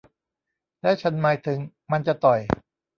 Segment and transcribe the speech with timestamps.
[0.81, 1.59] และฉันหมายถึง
[1.91, 2.39] มันจะต่อย